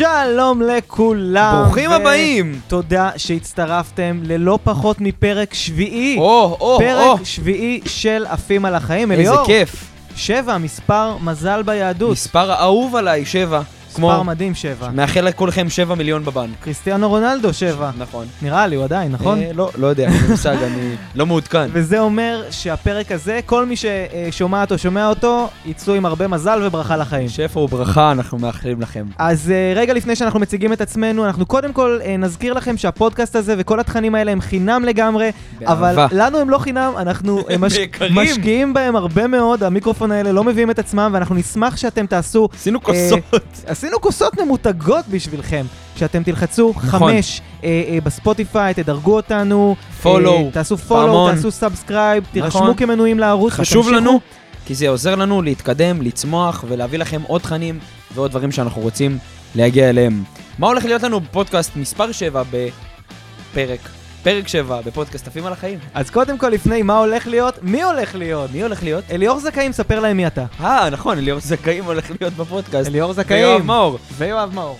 [0.00, 1.62] שלום לכולם.
[1.64, 2.60] ברוכים ו- הבאים.
[2.68, 6.16] תודה שהצטרפתם ללא פחות מפרק שביעי.
[6.18, 9.12] או, או, או, פרק שביעי של עפים על החיים.
[9.12, 9.84] איזה אליאור, כיף.
[10.16, 12.12] שבע, מספר מזל ביהדות.
[12.12, 13.60] מספר אהוב עליי, שבע.
[13.98, 14.88] מספר מדהים, שבע.
[14.90, 16.50] מאחל לכולכם שבע מיליון בבנק.
[16.60, 17.90] קריסטיאנו רונלדו, שבע.
[17.98, 18.26] נכון.
[18.42, 19.42] נראה לי, הוא עדיין, נכון?
[19.42, 21.68] אה, לא, לא יודע, אין לי מושג, אני לא מעודכן.
[21.72, 26.96] וזה אומר שהפרק הזה, כל מי ששומעת או שומע אותו, יצאו עם הרבה מזל וברכה
[26.96, 27.28] לחיים.
[27.28, 29.06] שפע וברכה אנחנו מאחלים לכם.
[29.18, 33.36] אז uh, רגע לפני שאנחנו מציגים את עצמנו, אנחנו קודם כל uh, נזכיר לכם שהפודקאסט
[33.36, 35.30] הזה וכל התכנים האלה הם חינם לגמרי,
[35.66, 36.06] אבל.
[36.12, 37.78] לנו הם לא חינם, אנחנו מש...
[38.10, 42.82] משקיעים בהם הרבה מאוד, המיקרופון האלה לא מביאים את עצמם, ואנחנו נשמח שאתם תעשו, עשינו
[42.82, 43.40] כוסות.
[43.80, 45.66] עשינו כוסות ממותגות בשבילכם,
[45.96, 47.12] שאתם תלחצו נכון.
[47.12, 47.66] חמש אה, אה,
[48.04, 51.30] בספוטיפיי, תדרגו אותנו, follow, אה, תעשו follow.
[51.30, 52.76] תעשו subscribe, תירשמו נכון.
[52.76, 54.00] כמנויים לערוץ, חשוב ותמשיכו.
[54.00, 54.20] לנו,
[54.66, 57.78] כי זה עוזר לנו להתקדם, לצמוח ולהביא לכם עוד תכנים
[58.14, 59.18] ועוד דברים שאנחנו רוצים
[59.54, 60.22] להגיע אליהם.
[60.58, 63.99] מה הולך להיות לנו בפודקאסט מספר 7 בפרק?
[64.22, 65.78] פרק 7 בפודקאסט עפים על החיים.
[65.94, 68.50] אז קודם כל, לפני מה הולך להיות, מי הולך להיות?
[68.52, 69.04] מי הולך להיות?
[69.10, 70.44] אליאור זכאים, ספר להם מי אתה.
[70.60, 72.88] אה, נכון, אליאור זכאים הולך להיות בפודקאסט.
[72.88, 73.66] אליאור ויואב זכאים.
[73.66, 73.98] מאור.
[74.18, 74.78] ויואב מאור.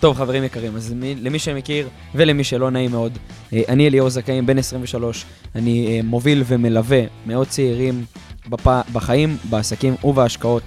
[0.00, 3.18] טוב, חברים יקרים, אז מי, למי שמכיר ולמי שלא נעים מאוד,
[3.52, 5.24] אה, אני אליאור זכאים, בן 23.
[5.54, 8.04] אני אה, מוביל ומלווה מאות צעירים
[8.48, 8.66] בפ...
[8.92, 10.62] בחיים, בעסקים ובהשקעות,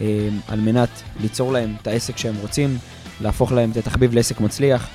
[0.00, 0.88] אה, על מנת
[1.20, 2.78] ליצור להם את העסק שהם רוצים,
[3.20, 4.88] להפוך להם את התחביב לעסק מצליח,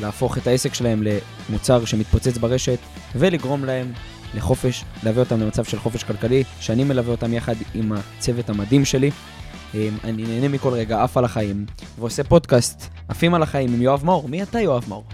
[0.00, 1.02] להפוך את העסק שלהם
[1.48, 2.78] למוצר שמתפוצץ ברשת,
[3.14, 3.92] ולגרום להם
[4.34, 9.10] לחופש, להביא אותם למצב של חופש כלכלי, שאני מלווה אותם יחד עם הצוות המדהים שלי.
[9.74, 11.66] אה, אני נהנה מכל רגע, עף על החיים,
[11.98, 14.28] ועושה פודקאסט, עפים על החיים עם יואב מאור.
[14.28, 15.04] מי אתה יואב מאור?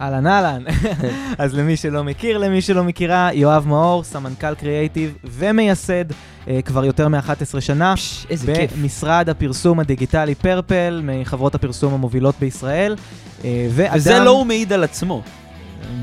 [0.00, 0.62] אהלן אהלן.
[1.38, 6.04] אז למי שלא מכיר, למי שלא מכירה, יואב מאור, סמנכ"ל קריאייטיב ומייסד
[6.48, 7.96] אה, כבר יותר מ-11 שנה.
[7.96, 8.72] פש, איזה כיף.
[8.72, 12.96] במשרד הפרסום הדיגיטלי פרפל, מחברות הפרסום המובילות בישראל.
[13.44, 13.96] אה, ואדם...
[13.96, 15.22] וזה לא הוא מעיד על עצמו.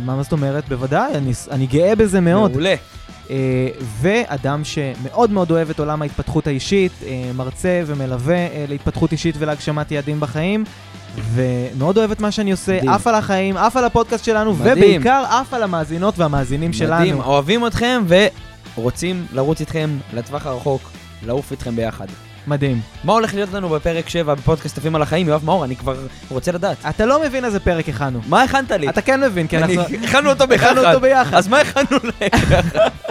[0.06, 0.70] מה זאת אומרת?
[0.70, 2.52] בוודאי, אני, אני גאה בזה מאוד.
[2.52, 2.76] מעולה.
[3.30, 3.68] אה,
[4.02, 9.92] ואדם שמאוד מאוד אוהב את עולם ההתפתחות האישית, אה, מרצה ומלווה אה, להתפתחות אישית ולהגשמת
[9.92, 10.64] יעדים בחיים,
[11.16, 12.90] ומאוד אוהב את מה שאני עושה, מדהים.
[12.90, 14.78] עף על החיים, עף על הפודקאסט שלנו, מדהים.
[14.78, 17.24] ובעיקר עף על המאזינות והמאזינים מדהים, שלנו.
[17.24, 18.04] אוהבים אתכם
[18.78, 20.92] ורוצים לרוץ איתכם לטווח הרחוק,
[21.26, 22.06] לעוף איתכם ביחד.
[22.48, 22.82] מדהים.
[23.04, 25.28] מה הולך להיות לנו בפרק 7 בפודקאסט עפים על החיים?
[25.28, 25.96] יואב מאור, אני כבר
[26.30, 26.78] רוצה לדעת.
[26.90, 28.20] אתה לא מבין איזה פרק הכנו.
[28.28, 28.90] מה הכנת לי?
[28.90, 29.82] אתה כן מבין, כי אנחנו...
[30.04, 30.68] הכנו אותו ביחד.
[30.68, 31.34] הכנו אותו ביחד.
[31.38, 32.60] אז מה הכנו להם?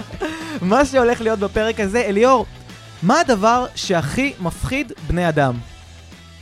[0.71, 2.47] מה שהולך להיות בפרק הזה, אליאור,
[3.03, 5.55] מה הדבר שהכי מפחיד בני אדם?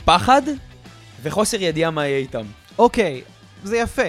[0.05, 0.41] פחד
[1.23, 2.45] וחוסר ידיעה מה יהיה איתם.
[2.77, 3.21] אוקיי,
[3.63, 4.01] זה יפה.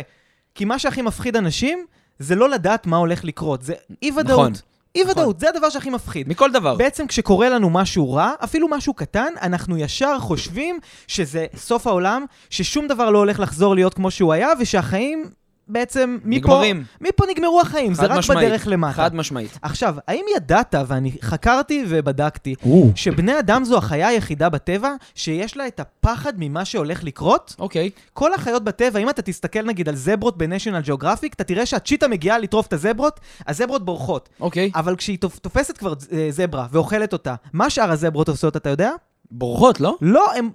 [0.55, 1.87] כי מה שהכי מפחיד אנשים,
[2.19, 3.62] זה לא לדעת מה הולך לקרות.
[3.62, 4.39] זה אי-ודאות.
[4.41, 4.53] נכון.
[4.95, 6.28] אי-ודאות, זה הדבר שהכי מפחיד.
[6.28, 6.75] מכל דבר.
[6.75, 12.89] בעצם כשקורה לנו משהו רע, אפילו משהו קטן, אנחנו ישר חושבים שזה סוף העולם, ששום
[12.89, 15.31] דבר לא הולך לחזור להיות כמו שהוא היה, ושהחיים
[15.69, 16.84] בעצם מפה, נגמרים.
[17.00, 18.49] מפה נגמרו החיים, זה רק משמעית.
[18.49, 18.93] בדרך למטה.
[18.93, 19.59] חד משמעית.
[19.62, 22.55] עכשיו, האם ידעת, ואני חקרתי ובדקתי,
[22.95, 27.55] שבני אדם זו החיה היחידה בטבע שיש לה את הפחד ממה שהולך לקרות?
[27.59, 27.91] אוקיי.
[28.12, 32.39] כל החיות בטבע, אם אתה תסתכל נגיד על זברות בניישנל ג'אוגרפיק, אתה תראה שהצ'יטה מגיעה
[32.39, 34.28] לטרוף את הזברות, הזברות בורחות.
[34.41, 34.71] אוקיי.
[34.75, 38.91] אבל כשהיא תופ- תופסת כבר אה, זברה ואוכלת אותה, מה שאר הזברות עושות, אתה יודע?
[39.31, 39.97] בורחות, לא?
[40.01, 40.49] לא, הן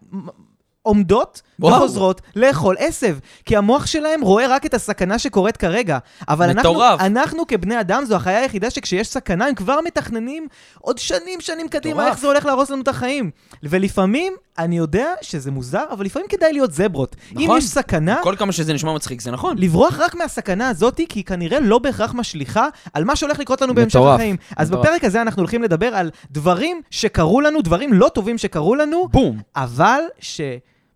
[0.88, 1.76] עומדות וואו.
[1.76, 3.18] וחוזרות לאכול עשב.
[3.46, 5.98] כי המוח שלהם רואה רק את הסכנה שקורית כרגע.
[6.30, 7.02] אבל אנחנו, מטורף.
[7.02, 10.48] אנחנו כבני אדם, זו החיה היחידה שכשיש סכנה, הם כבר מתכננים
[10.80, 12.12] עוד שנים, שנים קדימה, מטורף.
[12.12, 13.32] איך זה הולך להרוס לנו את החיים.
[13.64, 17.16] ולפעמים, אני יודע שזה מוזר, אבל לפעמים כדאי להיות זברות.
[17.38, 17.58] אם נכון.
[17.58, 19.58] יש סכנה, כל כמה שזה נשמע מצחיק, זה נכון.
[19.58, 23.76] לברוח רק מהסכנה הזאתי, כי היא כנראה לא בהכרח משליכה על מה שהולך לקרות לנו
[23.76, 24.36] בהמשך החיים.
[24.58, 24.86] אז מטורף.
[24.86, 29.40] בפרק הזה אנחנו הולכים לדבר על דברים שקרו לנו, דברים לא טובים שקרו לנו, בום.
[29.56, 30.02] אבל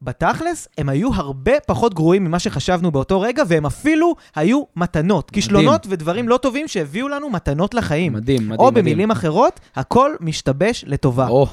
[0.02, 5.32] שבתכלס הם היו הרבה פחות גרועים ממה שחשבנו באותו רגע, והם אפילו היו מתנות.
[5.32, 8.14] כישלונות ודברים לא טובים שהביאו לנו מתנות לחיים.
[8.14, 8.86] מדהים, מדהים, או מדהים.
[8.86, 11.28] במילים אחרות, הכל משתבש לטובה.
[11.28, 11.48] או,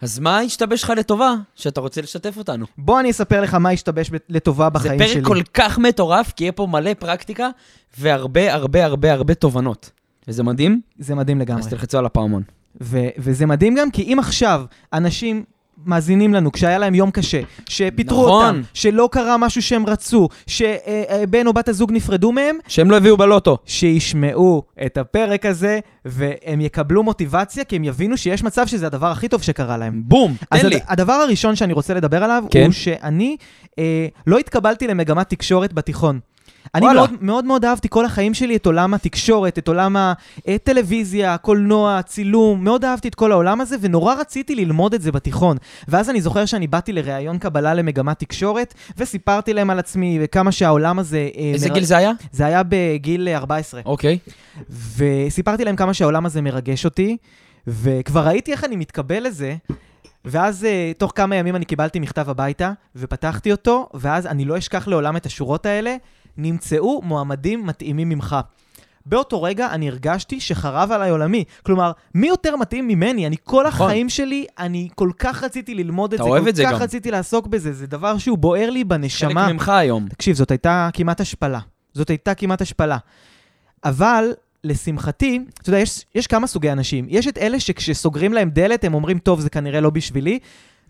[0.00, 2.66] אז מה השתבש לך לטובה שאתה רוצה לשתף אותנו?
[2.78, 5.24] בוא אני אספר לך מה השתבש לטובה זה בחיים פרק שלי.
[5.24, 7.48] כל כך מטורף, כי יהיה פה מלא פרקטיקה
[7.98, 9.90] והרבה הרבה הרבה הרבה תובנות.
[10.28, 11.62] וזה מדהים, זה מדהים לגמרי.
[11.62, 12.42] אז תלחצו על הפעמון.
[12.80, 15.44] ו- וזה מדהים גם, כי אם עכשיו אנשים
[15.86, 18.46] מאזינים לנו כשהיה להם יום קשה, שפיטרו נכון.
[18.46, 23.16] אותם, שלא קרה משהו שהם רצו, שבן או בת הזוג נפרדו מהם, שהם לא הביאו
[23.16, 23.58] בלוטו.
[23.64, 29.28] שישמעו את הפרק הזה, והם יקבלו מוטיבציה, כי הם יבינו שיש מצב שזה הדבר הכי
[29.28, 30.02] טוב שקרה להם.
[30.04, 30.78] בום, תן הד- לי.
[30.88, 32.64] הדבר הראשון שאני רוצה לדבר עליו, כן.
[32.64, 33.36] הוא שאני
[33.78, 36.20] אה, לא התקבלתי למגמת תקשורת בתיכון.
[36.74, 36.86] אני.
[36.94, 39.96] מאוד, מאוד מאוד אהבתי כל החיים שלי את עולם התקשורת, את עולם
[40.46, 45.56] הטלוויזיה, הקולנוע, הצילום, מאוד אהבתי את כל העולם הזה, ונורא רציתי ללמוד את זה בתיכון.
[45.88, 50.98] ואז אני זוכר שאני באתי לראיון קבלה למגמת תקשורת, וסיפרתי להם על עצמי וכמה שהעולם
[50.98, 51.28] הזה...
[51.36, 52.12] אה, איזה מר- גיל זה היה?
[52.32, 53.80] זה היה בגיל אה, 14.
[53.84, 54.18] אוקיי.
[54.96, 57.16] וסיפרתי להם כמה שהעולם הזה מרגש אותי,
[57.66, 59.56] וכבר ראיתי איך אני מתקבל לזה,
[60.24, 64.88] ואז uh, תוך כמה ימים אני קיבלתי מכתב הביתה, ופתחתי אותו, ואז אני לא אשכח
[64.88, 65.96] לעולם את השורות האלה,
[66.36, 68.36] נמצאו מועמדים מתאימים ממך.
[69.06, 71.44] באותו רגע אני הרגשתי שחרב עליי עולמי.
[71.62, 73.26] כלומר, מי יותר מתאים ממני?
[73.26, 73.86] אני כל נכון.
[73.86, 76.78] החיים שלי, אני כל כך רציתי ללמוד את זה, כל את זה כך גם.
[76.82, 79.52] רציתי לעסוק בזה, זה דבר שהוא בוער לי חלק בנשמה.
[79.52, 80.08] ממך היום.
[80.08, 81.60] תקשיב, זאת הייתה כמעט השפלה.
[81.92, 82.98] זאת הייתה כמעט השפלה.
[83.84, 84.32] אבל,
[84.64, 87.06] לשמחתי, אתה יודע, יש, יש כמה סוגי אנשים.
[87.08, 90.38] יש את אלה שכשסוגרים להם דלת, הם אומרים, טוב, זה כנראה לא בשבילי,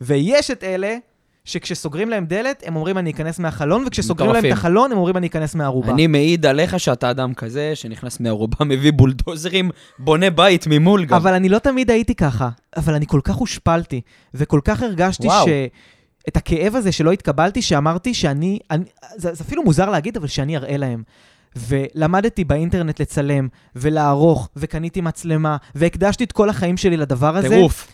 [0.01, 0.97] ויש את אלה
[1.45, 4.59] שכשסוגרים להם דלת, הם אומרים, אני אכנס מהחלון, וכשסוגרים להם את מטורפים.
[4.59, 5.93] החלון, הם אומרים, אני אכנס מהערובה.
[5.93, 11.17] אני מעיד עליך שאתה אדם כזה, שנכנס מערובה, מביא בולדוזרים, בונה בית ממול גם.
[11.17, 14.01] אבל אני לא תמיד הייתי ככה, אבל אני כל כך הושפלתי,
[14.35, 15.47] וכל כך הרגשתי וואו.
[15.47, 15.49] ש...
[16.29, 18.59] את הכאב הזה שלא התקבלתי, שאמרתי שאני...
[18.71, 18.85] אני,
[19.17, 21.03] זה, זה אפילו מוזר להגיד, אבל שאני אראה להם.
[21.57, 27.49] ולמדתי באינטרנט לצלם, ולערוך, וקניתי מצלמה, והקדשתי את כל החיים שלי לדבר הזה.
[27.49, 27.89] טירוף.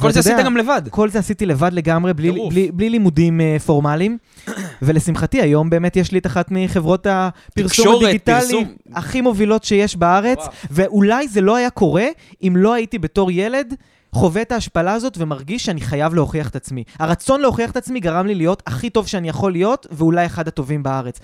[0.00, 0.82] כל זה עשית גם לבד.
[0.90, 2.52] כל זה עשיתי לבד לגמרי, בלי, טירוף.
[2.52, 4.18] בלי, בלי לימודים uh, פורמליים.
[4.82, 8.64] ולשמחתי, היום באמת יש לי את אחת מחברות הפרסום הדיגיטלי.
[8.92, 10.50] הכי מובילות שיש בארץ, וואו.
[10.70, 12.06] ואולי זה לא היה קורה
[12.42, 13.74] אם לא הייתי בתור ילד
[14.16, 16.84] חווה את ההשפלה הזאת ומרגיש שאני חייב להוכיח את עצמי.
[16.98, 20.82] הרצון להוכיח את עצמי גרם לי להיות הכי טוב שאני יכול להיות, ואולי אחד הטובים
[20.82, 21.20] בארץ.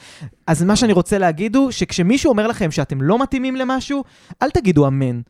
[0.46, 4.04] אז מה שאני רוצה להגיד הוא, שכשמישהו אומר לכם שאתם לא מתאימים למשהו,
[4.42, 5.20] אל תגידו אמן.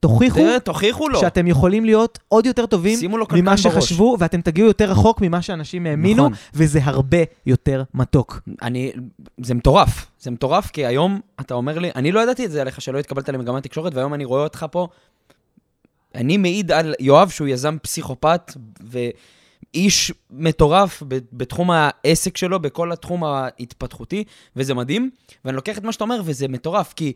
[0.00, 1.20] תוכיחו תוכיחו לו.
[1.20, 2.98] שאתם יכולים להיות עוד יותר טובים
[3.32, 3.62] ממה בראש.
[3.62, 6.32] שחשבו, ואתם תגיעו יותר רחוק ממה שאנשים האמינו, נכון.
[6.54, 8.40] וזה הרבה יותר מתוק.
[8.62, 8.92] אני,
[9.40, 12.80] זה מטורף, זה מטורף, כי היום אתה אומר לי, אני לא ידעתי את זה עליך,
[12.80, 14.88] שלא התקבלת למגמת תקשורת, והיום אני רואה אותך פה.
[16.14, 18.52] אני מעיד על יואב שהוא יזם פסיכופת
[19.74, 21.02] ואיש מטורף
[21.32, 24.24] בתחום העסק שלו, בכל התחום ההתפתחותי,
[24.56, 25.10] וזה מדהים.
[25.44, 27.12] ואני לוקח את מה שאתה אומר, וזה מטורף, כי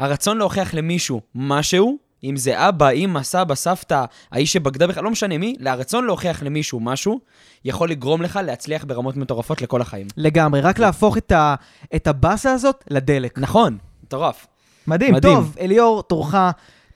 [0.00, 5.38] הרצון להוכיח למישהו משהו, אם זה אבא, אמא, סבא, סבתא, האיש שבגדה בך, לא משנה
[5.38, 7.20] מי, הרצון להוכיח למישהו משהו,
[7.64, 10.06] יכול לגרום לך להצליח ברמות מטורפות לכל החיים.
[10.16, 11.54] לגמרי, רק להפוך את, ה,
[11.96, 13.38] את הבאסה הזאת לדלק.
[13.38, 14.46] נכון, מטורף.
[14.86, 15.34] מדהים, מדהים.
[15.34, 16.34] טוב, אליאור, תורך,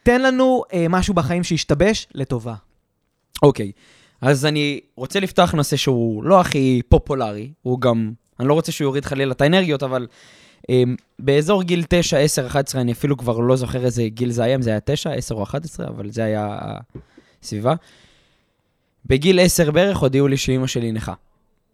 [0.02, 2.54] תן לנו אה, משהו בחיים שהשתבש לטובה.
[3.42, 3.72] אוקיי,
[4.20, 8.84] אז אני רוצה לפתוח נושא שהוא לא הכי פופולרי, הוא גם, אני לא רוצה שהוא
[8.84, 10.06] יוריד חלילה את האנרגיות, אבל
[11.18, 14.62] באזור גיל 9, 10, 11, אני אפילו כבר לא זוכר איזה גיל זה היה, אם
[14.62, 16.58] זה היה 9, 10 או 11, אבל זה היה
[17.42, 17.74] הסביבה.
[19.06, 21.14] בגיל 10 בערך הודיעו לי שאימא שלי נכה.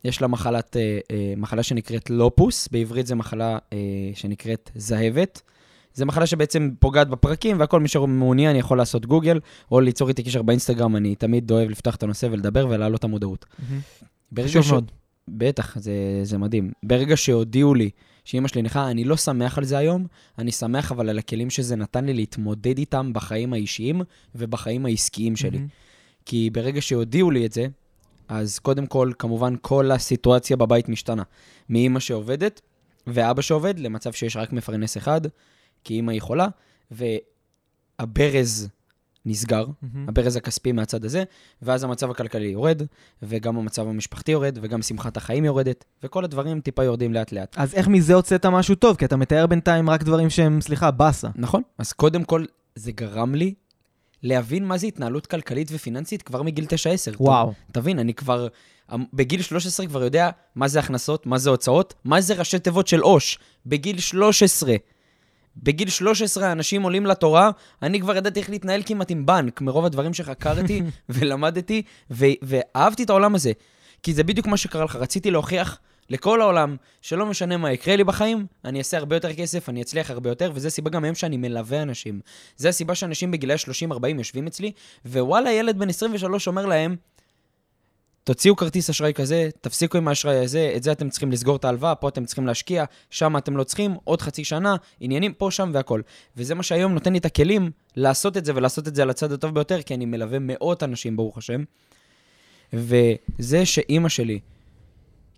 [0.05, 3.79] יש לה מחלת, אה, אה, מחלה שנקראת לופוס, בעברית זו מחלה אה,
[4.15, 5.43] שנקראת זהבת.
[5.95, 9.41] זו מחלה שבעצם פוגעת בפרקים, והכל מי שמעוניין יכול לעשות גוגל,
[9.71, 13.47] או ליצור איתי קשר באינסטגרם, אני תמיד אוהב לפתוח את הנושא ולדבר ולהעלות את המודעות.
[14.33, 14.91] ברגע חשוב ש- מאוד.
[15.29, 15.93] בטח, זה,
[16.23, 16.71] זה מדהים.
[16.83, 17.91] ברגע שהודיעו לי
[18.31, 20.07] שאימא שלי נכה, אני לא שמח על זה היום,
[20.39, 24.03] אני שמח אבל על הכלים שזה נתן לי להתמודד איתם בחיים האישיים
[24.35, 25.59] ובחיים העסקיים שלי.
[25.59, 25.69] מהמם.
[26.27, 27.67] כי ברגע שהודיעו לי את זה,
[28.29, 31.23] אז קודם כל, כמובן, כל הסיטואציה בבית משתנה.
[31.69, 32.61] מאימא שעובדת
[33.07, 35.21] ואבא שעובד למצב שיש רק מפרנס אחד,
[35.85, 36.49] כי אימא היא חולה,
[36.91, 38.69] והברז
[39.27, 40.09] נסגר, מהמם.
[40.09, 41.25] הברז הכספי מהצד הזה,
[41.63, 42.83] ואז המצב הכלכלי יורד,
[43.23, 47.55] וגם המצב המשפחתי יורד, וגם שמחת החיים יורדת, וכל הדברים טיפה יורדים לאט-לאט.
[47.59, 48.97] אז איך מזה הוצאת משהו טוב?
[48.97, 51.29] כי אתה מתאר בינתיים רק דברים שהם, סליחה, באסה.
[51.35, 51.63] נכון.
[51.79, 53.55] אז קודם כל, זה גרם לי
[54.23, 56.69] להבין מה זה התנהלות כלכלית ופיננסית כבר מגיל 9-10.
[57.21, 57.53] וואו.
[57.73, 58.49] תבין, אני כבר,
[58.95, 62.87] אמ, בגיל 13 כבר יודע מה זה הכנסות, מה זה הוצאות, מה זה ראשי תיבות
[62.87, 63.39] של עו"ש.
[63.67, 64.77] בגיל 13.
[65.63, 67.51] בגיל 13 אנשים עולים לתורה,
[67.83, 73.11] אני כבר ידעתי איך להתנהל כמעט עם בנק, מרוב הדברים שחקרתי ולמדתי, ו- ואהבתי את
[73.11, 73.53] העולם הזה.
[74.03, 75.79] כי זה בדיוק מה שקרה לך, רציתי להוכיח
[76.11, 80.11] לכל העולם שלא משנה מה יקרה לי בחיים, אני אעשה הרבה יותר כסף, אני אצליח
[80.11, 82.21] הרבה יותר, וזו הסיבה גם היום שאני מלווה אנשים.
[82.57, 83.57] זו הסיבה שאנשים בגילאי
[83.91, 84.73] 30-40 יושבים אצלי,
[85.07, 86.97] ווואלה, ילד בן 23 אומר להם,
[88.25, 91.95] תוציאו כרטיס אשראי כזה, תפסיקו עם האשראי הזה, את זה אתם צריכים לסגור את ההלוואה,
[91.95, 96.01] פה אתם צריכים להשקיע, שם אתם לא צריכים, עוד חצי שנה, עניינים פה, שם והכל.
[96.37, 99.33] וזה מה שהיום נותן לי את הכלים לעשות את זה ולעשות את זה על הצד
[99.33, 101.65] הטוב ביותר, כי אני מלווה מאות אנשים, ברוך השם.
[102.73, 104.41] וזה שאימא שלי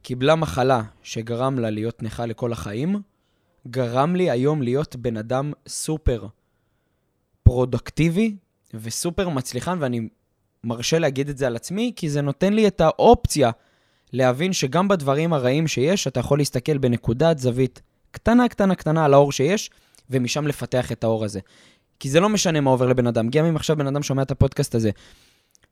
[0.02, 3.00] קיבלה מחלה שגרם לה להיות נכה לכל החיים,
[3.68, 6.26] גרם לי היום להיות בן אדם סופר
[7.42, 8.36] פרודקטיבי
[8.74, 10.08] וסופר מצליחן, ואני
[10.64, 13.50] מרשה להגיד את זה על עצמי, כי זה נותן לי את האופציה
[14.12, 19.33] להבין שגם בדברים הרעים שיש, אתה יכול להסתכל בנקודת זווית קטנה, קטנה, קטנה על האור
[19.33, 19.71] שיש,
[20.11, 21.40] ומשם לפתח את האור הזה.
[22.00, 23.28] כי זה לא משנה מה עובר לבן אדם.
[23.28, 24.90] גם אם עכשיו בן אדם שומע את הפודקאסט הזה,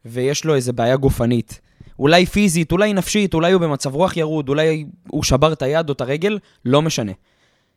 [0.05, 1.61] ויש לו איזה בעיה גופנית,
[1.99, 5.95] אולי פיזית, אולי נפשית, אולי הוא במצב רוח ירוד, אולי הוא שבר את היד או
[5.95, 7.13] את הרגל, לא משנה.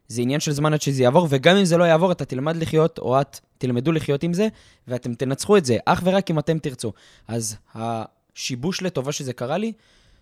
[0.07, 2.99] זה עניין של זמן עד שזה יעבור, וגם אם זה לא יעבור, אתה תלמד לחיות,
[2.99, 4.47] או את תלמדו לחיות עם זה,
[4.87, 6.93] ואתם תנצחו את זה, אך ורק אם אתם תרצו.
[7.27, 9.73] אז השיבוש לטובה שזה קרה לי,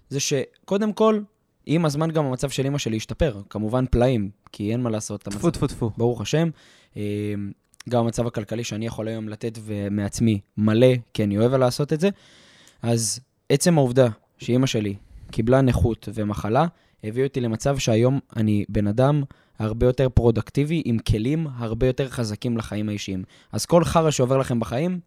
[0.10, 1.20] זה שקודם כל,
[1.66, 3.42] עם הזמן גם המצב של אמא שלי השתפר.
[3.50, 5.22] כמובן פלאים, כי אין מה לעשות.
[5.22, 5.92] טפו טפו טפו.
[5.98, 6.50] ברוך השם.
[6.98, 7.34] אה,
[7.90, 12.00] גם המצב הכלכלי שאני יכול היום לתת ו- מעצמי מלא, כי אני אוהב לעשות את
[12.00, 12.10] זה.
[12.82, 13.20] אז
[13.50, 14.08] עצם העובדה
[14.38, 14.96] שאימא שלי
[15.32, 16.66] קיבלה נכות ומחלה,
[17.04, 19.24] הביא אותי למצב שהיום אני בן אדם
[19.62, 23.24] הרבה יותר פרודקטיבי, עם כלים הרבה יותר חזקים לחיים האישיים.
[23.51, 25.00] אז כל חרא שעובר לכם בחיים,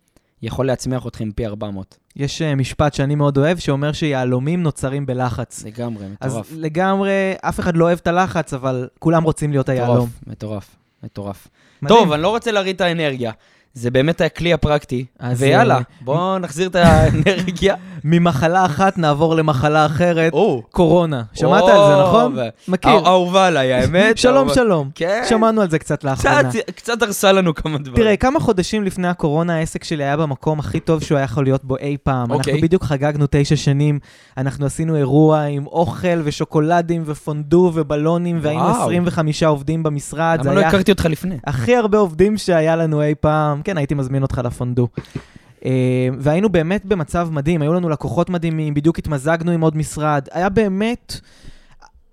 [0.42, 1.99] יכול להצמיח אתכם פי 400.
[2.16, 5.64] יש אה, משפט שאני מאוד אוהב, שאומר שיהלומים נוצרים בלחץ.
[5.64, 6.52] לגמרי, אז מטורף.
[6.56, 10.08] לגמרי, אף אחד לא אוהב את הלחץ, אבל כולם רוצים להיות היהלום.
[10.26, 11.49] מטורף, מטורף, מטורף.
[11.82, 11.99] מדהים.
[11.99, 13.32] טוב, אני לא רוצה להריד את האנרגיה.
[13.75, 15.04] זה באמת הכלי הפרקטי.
[15.37, 17.75] ויאללה, אה, בואו נחזיר את האנרגיה.
[18.04, 20.33] ממחלה אחת נעבור למחלה אחרת,
[20.71, 21.23] קורונה.
[21.35, 22.37] שמעת על זה, נכון?
[22.69, 22.90] מכיר.
[22.90, 24.19] אה- אהובה עליי, האמת.
[24.19, 24.54] שלום.
[24.54, 24.90] שלום.
[24.95, 25.23] כן.
[25.28, 26.50] שמענו על זה קצת לאחרונה.
[26.50, 27.97] קצת, קצת הרסה לנו כמה דברים.
[27.97, 31.64] תראה, כמה חודשים לפני הקורונה העסק שלי היה במקום הכי טוב שהוא היה יכול להיות
[31.64, 32.31] בו אי פעם.
[32.31, 32.52] אוקיי.
[32.52, 33.99] אנחנו בדיוק חגגנו תשע שנים,
[34.37, 38.83] אנחנו עשינו אירוע עם אוכל ושוקולדים ופונדו ובלונים, והיינו וואו.
[38.83, 40.40] 25 עובדים במשרד.
[40.45, 41.37] למה לא הכרתי אותך לפני?
[41.47, 43.62] הכי הרבה עובדים שהיה לנו אי פעם.
[43.64, 44.88] כן, הייתי מזמין אותך לפונדו.
[45.64, 50.28] אה, והיינו באמת במצב מדהים, היו לנו לקוחות מדהימים, בדיוק התמזגנו עם עוד משרד.
[50.33, 51.21] היה באמת...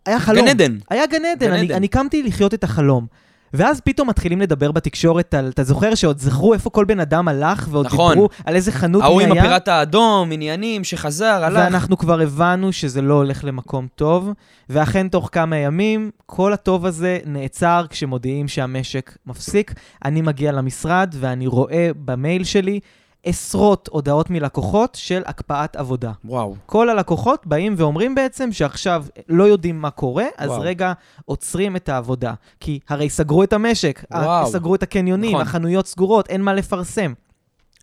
[0.06, 0.46] היה חלום.
[0.46, 0.78] גן עדן.
[0.90, 1.76] היה גן עדן, גן אני, עדן.
[1.76, 3.08] אני קמתי לחיות את החלום.
[3.54, 7.68] ואז פתאום מתחילים לדבר בתקשורת על, אתה זוכר שעוד זכרו איפה כל בן אדם הלך,
[7.72, 8.14] ועוד נכון.
[8.14, 11.60] דיברו על איזה חנות ההוא מי עם היה, הפיראט האדום, עניינים, שחזר, הלך.
[11.64, 14.30] ואנחנו כבר הבנו שזה לא הולך למקום טוב,
[14.70, 19.74] ואכן תוך כמה ימים, כל הטוב הזה נעצר כשמודיעים שהמשק מפסיק.
[20.06, 22.80] אני מגיע למשרד ואני רואה במייל שלי
[23.24, 26.12] עשרות הודעות מלקוחות של הקפאת עבודה.
[26.26, 26.56] וואו.
[26.66, 30.62] כל הלקוחות באים ואומרים בעצם שעכשיו לא יודעים מה קורה, אז וואו.
[30.62, 30.94] רגע
[31.26, 32.34] עוצרים את העבודה.
[32.60, 34.48] כי הרי סגרו את המשק, וואו.
[34.48, 35.42] סגרו את הקניונים, נכון.
[35.42, 37.14] החנויות סגורות, אין מה לפרסם.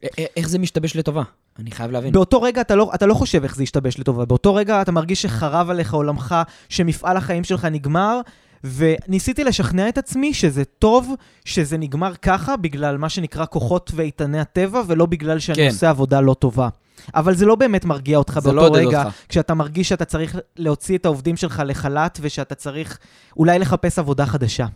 [0.05, 1.23] א- א- איך זה משתבש לטובה?
[1.59, 2.13] אני חייב להבין.
[2.13, 5.23] באותו רגע אתה לא, אתה לא חושב איך זה ישתבש לטובה, באותו רגע אתה מרגיש
[5.23, 6.35] שחרב עליך עולמך,
[6.69, 8.21] שמפעל החיים שלך נגמר,
[8.65, 14.83] וניסיתי לשכנע את עצמי שזה טוב שזה נגמר ככה בגלל מה שנקרא כוחות ואיתני הטבע,
[14.87, 15.67] ולא בגלל שאני כן.
[15.67, 16.69] עושה עבודה לא טובה.
[17.15, 19.15] אבל זה לא באמת מרגיע אותך לא באותו עודד רגע, אותך.
[19.29, 22.99] כשאתה מרגיש שאתה צריך להוציא את העובדים שלך לחל"ת, ושאתה צריך
[23.37, 24.67] אולי לחפש עבודה חדשה.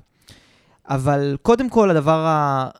[0.88, 2.26] אבל קודם כל, הדבר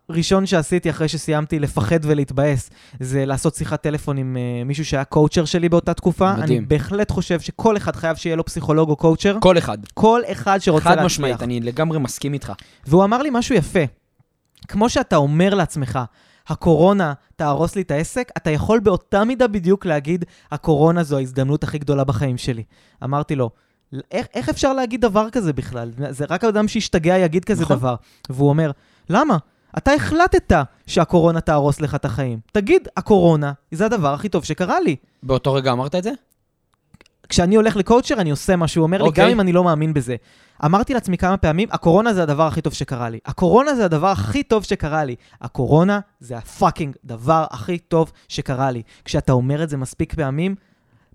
[0.09, 5.44] הראשון שעשיתי אחרי שסיימתי לפחד ולהתבאס, זה לעשות שיחת טלפון עם uh, מישהו שהיה קואוצ'ר
[5.44, 6.32] שלי באותה תקופה.
[6.32, 6.59] מדהים.
[6.59, 9.37] אני בהחלט חושב שכל אחד חייב שיהיה לו פסיכולוג או קואוצ'ר.
[9.40, 9.78] כל אחד.
[9.94, 11.06] כל אחד שרוצה חד להצליח.
[11.06, 12.52] משמעית, אני לגמרי מסכים איתך.
[12.87, 13.85] והוא אמר לי משהו יפה.
[14.68, 15.99] כמו שאתה אומר לעצמך,
[16.49, 21.78] הקורונה תהרוס לי את העסק, אתה יכול באותה מידה בדיוק להגיד, הקורונה זו ההזדמנות הכי
[21.78, 22.62] גדולה בחיים שלי.
[23.04, 23.50] אמרתי לו,
[24.11, 25.90] איך, איך אפשר להגיד דבר כזה בכלל?
[26.11, 27.76] זה רק אדם שהשתגע יגיד כזה נכון.
[27.76, 27.94] דבר.
[28.30, 28.70] והוא אומר,
[29.11, 29.37] למה?
[29.78, 30.52] אתה החלטת
[30.87, 32.38] שהקורונה תהרוס לך את החיים.
[32.52, 34.96] תגיד, הקורונה זה הדבר הכי טוב שקרה לי.
[35.22, 36.11] באותו רגע אמרת את זה?
[37.28, 39.25] כשאני הולך לקואוצ'ר, אני עושה מה שהוא אומר לי, אוקיי.
[39.25, 40.16] גם אם אני לא מאמין בזה.
[40.64, 43.18] אמרתי לעצמי כמה פעמים, הקורונה זה הדבר הכי טוב שקרה לי.
[43.26, 45.16] הקורונה זה הדבר הכי טוב שקרה לי.
[45.40, 48.82] הקורונה זה הפאקינג דבר הכי טוב שקרה לי.
[49.04, 50.54] כשאתה אומר את זה מספיק פעמים,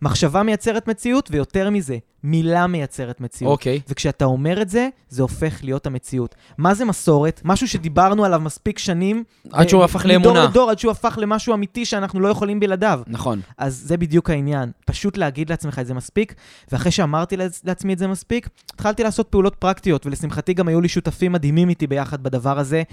[0.01, 3.51] מחשבה מייצרת מציאות, ויותר מזה, מילה מייצרת מציאות.
[3.51, 3.79] אוקיי.
[3.89, 6.35] וכשאתה אומר את זה, זה הופך להיות המציאות.
[6.57, 7.41] מה זה מסורת?
[7.45, 9.23] משהו שדיברנו עליו מספיק שנים.
[9.51, 10.43] עד שהוא אה, הפך מדור לאמונה.
[10.43, 12.99] לדור, עד שהוא הפך למשהו אמיתי שאנחנו לא יכולים בלעדיו.
[13.07, 13.41] נכון.
[13.57, 16.33] אז זה בדיוק העניין, פשוט להגיד לעצמך את זה מספיק,
[16.71, 20.89] ואחרי שאמרתי לעצ- לעצמי את זה מספיק, התחלתי לעשות פעולות פרקטיות, ולשמחתי גם היו לי
[20.89, 22.83] שותפים מדהימים איתי ביחד בדבר הזה,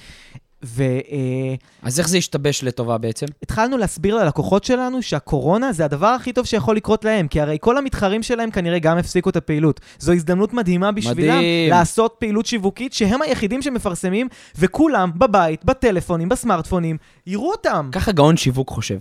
[0.65, 3.27] והתחלנו אז איך זה השתבש לטובה בעצם?
[3.79, 8.23] להסביר ללקוחות שלנו שהקורונה זה הדבר הכי טוב שיכול לקרות להם, כי הרי כל המתחרים
[8.23, 9.81] שלהם כנראה גם הפסיקו את הפעילות.
[9.99, 11.71] זו הזדמנות מדהימה בשבילם מדהים.
[11.71, 14.29] לעשות פעילות שיווקית שהם היחידים שמפרסמים,
[14.59, 17.89] וכולם בבית, בטלפונים, בסמארטפונים, יראו אותם.
[17.93, 18.99] ככה גאון שיווק חושב.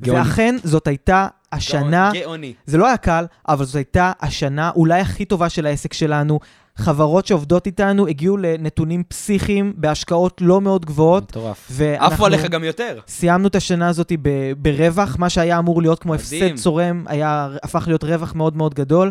[0.00, 0.18] גאוני.
[0.20, 2.10] ואכן, זאת הייתה השנה...
[2.14, 2.52] גאוני.
[2.66, 6.40] זה לא היה קל, אבל זאת הייתה השנה אולי הכי טובה של העסק שלנו.
[6.76, 11.70] חברות שעובדות איתנו הגיעו לנתונים פסיכיים בהשקעות לא מאוד גבוהות, מטורף.
[11.98, 13.00] עפו עליך גם יותר.
[13.08, 16.52] סיימנו את השנה הזאת ב- ברווח, מה שהיה אמור להיות כמו מדהים.
[16.52, 19.10] הפסד צורם, היה, הפך להיות רווח מאוד מאוד גדול,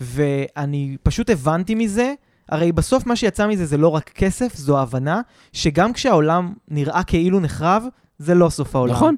[0.00, 2.14] ואני פשוט הבנתי מזה,
[2.48, 5.20] הרי בסוף מה שיצא מזה זה לא רק כסף, זו ההבנה
[5.52, 7.84] שגם כשהעולם נראה כאילו נחרב,
[8.18, 8.92] זה לא סוף העולם.
[8.94, 9.14] נכון.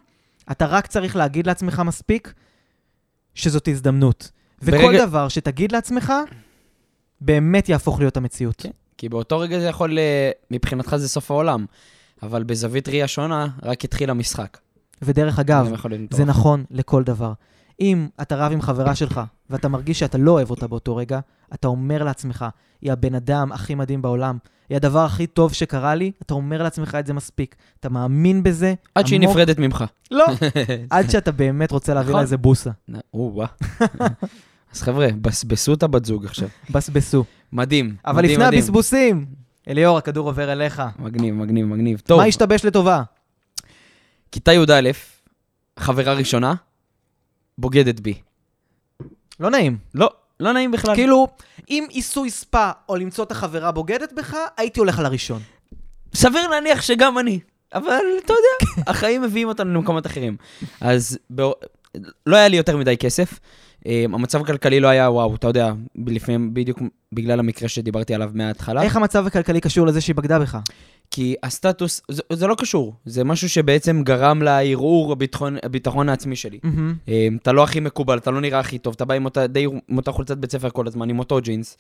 [0.51, 2.33] אתה רק צריך להגיד לעצמך מספיק
[3.35, 4.31] שזאת הזדמנות.
[4.63, 6.13] וכל ברגע- דבר שתגיד לעצמך,
[7.21, 8.57] באמת יהפוך להיות המציאות.
[8.59, 8.71] כן.
[8.99, 11.67] כי באותו רגע זה יכול, אה, מבחינתך זה סוף העולם.
[12.23, 14.59] אבל בזווית ראייה שונה, רק התחיל המשחק.
[15.03, 15.73] ודרך אגב,
[16.11, 16.25] זה.
[16.25, 17.33] נכון לכל דבר.
[17.81, 21.21] אם אתה רב עם חברה שלך, ואתה מרגיש שאתה לא אוהב אותה באותו רגע,
[21.55, 22.45] אתה אומר לעצמך,
[22.81, 26.97] היא הבן אדם הכי מדהים בעולם, היא הדבר הכי טוב שקרה לי, אתה אומר לעצמך
[27.01, 27.55] את זה מספיק.
[27.81, 29.21] אתה מאמין בזה עד שהיא.
[29.21, 29.85] נפרדת ממך.
[30.11, 30.27] לא.
[30.91, 32.23] עד שאתה באמת רוצה להביא לה נכון.
[32.23, 32.71] איזה בוסה.
[34.73, 36.49] אז חבר'ה, בסבסו את הבת זוג עכשיו.
[36.71, 37.25] בסבסו.
[37.53, 37.97] מדהים.
[38.07, 38.59] אבל מדהים, לפני מדהים.
[38.59, 39.27] הבסבוסים,
[39.69, 40.83] אליאור, הכדור עובר אליך.
[40.99, 42.03] מגניב, מגניב, מגניב.
[42.07, 43.03] טוב, מה השתבש לטובה?
[44.33, 44.91] כיתה י"א,
[45.79, 46.55] חברה ראשונה,
[47.59, 48.15] בוגדת בי.
[49.41, 49.79] לא נעים.
[49.95, 50.11] לא,
[50.41, 50.95] לא נעים בכלל.
[50.95, 51.29] כאילו,
[51.71, 55.43] אם עיסוי ספא או למצוא את החברה בוגדת בך, הייתי הולך על הראשון.
[56.15, 57.41] סביר להניח שגם אני.
[57.75, 60.37] אבל אתה יודע, החיים מביאים אותנו למקומות אחרים.
[60.81, 61.45] אז בא...
[62.27, 63.39] לא היה לי יותר מדי כסף.
[63.87, 65.73] אה, המצב הכלכלי לא היה, וואו, אתה יודע,
[66.07, 66.79] לפעמים בדיוק
[67.13, 68.83] בגלל המקרה שדיברתי עליו מההתחלה.
[68.83, 70.59] איך המצב הכלכלי קשור לזה שהיא בגדה בך?
[71.11, 76.59] כי הסטטוס, זה, זה לא קשור, זה משהו שבעצם גרם לערעור הביטחון, הביטחון העצמי שלי.
[77.09, 79.67] אה, אתה לא הכי מקובל, אתה לא נראה הכי טוב, אתה בא עם אותה, די
[79.89, 81.77] עם אותה חולצת בית ספר כל הזמן, עם אותו ג'ינס.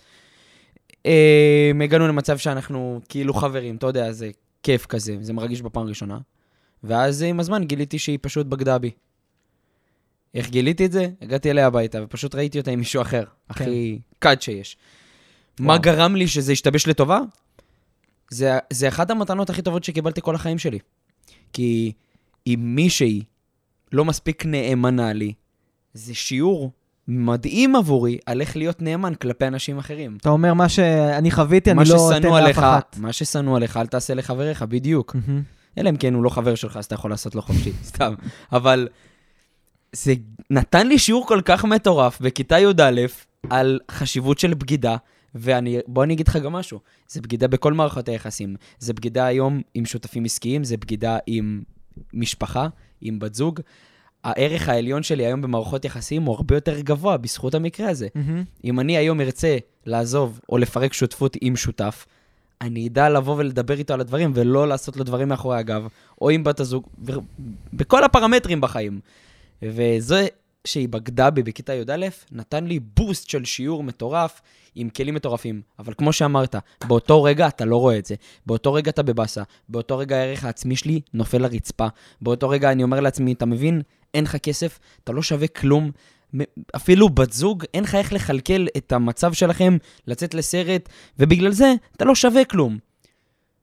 [1.06, 4.30] אה, הגענו למצב שאנחנו כאילו חברים, אתה יודע, זה
[4.62, 6.18] כיף כזה, זה מרגיש בפעם הראשונה.
[6.84, 8.90] ואז עם הזמן גיליתי שהיא פשוט בגדה בי.
[10.34, 11.08] איך גיליתי את זה?
[11.22, 14.76] הגעתי אליה הביתה, ופשוט ראיתי אותה עם מישהו אחר, הכי קד שיש.
[15.60, 15.82] מה וואו.
[15.82, 17.20] גרם לי שזה ישתבש לטובה?
[18.30, 20.78] זה, זה אחת המתנות הכי טובות שקיבלתי כל החיים שלי.
[21.52, 21.92] כי
[22.46, 23.22] אם מישהי
[23.92, 25.32] לא מספיק נאמנה לי,
[25.94, 26.72] זה שיעור
[27.08, 30.16] מדהים עבורי על איך להיות נאמן כלפי אנשים אחרים.
[30.20, 32.96] אתה אומר, מה שאני חוויתי, אני מה לא אתן לאף אחת.
[33.00, 35.16] מה ששנוא עליך, אל תעשה לחבריך, בדיוק.
[35.78, 38.14] אלא אם כן הוא לא חבר שלך, אז אתה יכול לעשות לו חופשי, סתם.
[38.52, 38.88] אבל
[39.92, 40.14] זה
[40.50, 42.90] נתן לי שיעור כל כך מטורף בכיתה י"א
[43.50, 44.96] על חשיבות של בגידה,
[45.34, 48.56] ואני, בוא אני אגיד לך גם משהו, זה בגידה בכל מערכות היחסים.
[48.78, 51.62] זה בגידה היום עם שותפים עסקיים, זה בגידה עם
[52.14, 52.68] משפחה,
[53.00, 53.60] עם בת זוג.
[54.24, 58.08] הערך העליון שלי היום במערכות יחסים הוא הרבה יותר גבוה בזכות המקרה הזה.
[58.14, 58.44] מהמם.
[58.64, 62.06] אם אני היום ארצה לעזוב או לפרק שותפות עם שותף,
[62.60, 65.86] אני אדע לבוא ולדבר איתו על הדברים ולא לעשות לו דברים מאחורי הגב,
[66.20, 67.12] או עם בת הזוג, ו-
[67.72, 69.00] בכל הפרמטרים בחיים.
[69.62, 70.26] וזה
[70.64, 74.42] שהיא בגדה בי בכיתה י"א, נתן לי בוסט של שיעור מטורף
[74.74, 75.62] עם כלים מטורפים.
[75.78, 78.14] אבל כמו שאמרת, באותו רגע אתה לא רואה את זה.
[78.46, 79.42] באותו רגע אתה בבאסה.
[79.68, 81.86] באותו רגע הערך העצמי שלי נופל לרצפה.
[82.20, 83.82] באותו רגע אני אומר לעצמי, אתה מבין?
[84.14, 85.90] אין לך כסף, אתה לא שווה כלום.
[86.76, 92.04] אפילו בת זוג, אין לך איך לכלכל את המצב שלכם, לצאת לסרט, ובגלל זה אתה
[92.04, 92.78] לא שווה כלום.